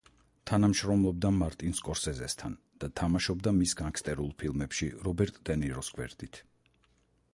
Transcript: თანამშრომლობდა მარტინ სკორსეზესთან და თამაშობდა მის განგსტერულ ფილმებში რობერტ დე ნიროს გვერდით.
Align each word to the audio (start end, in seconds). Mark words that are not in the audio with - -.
თანამშრომლობდა 0.51 1.29
მარტინ 1.41 1.75
სკორსეზესთან 1.79 2.55
და 2.85 2.89
თამაშობდა 3.01 3.53
მის 3.61 3.77
განგსტერულ 3.83 4.33
ფილმებში 4.45 4.89
რობერტ 5.09 5.41
დე 5.51 5.61
ნიროს 5.67 5.93
გვერდით. 5.99 6.41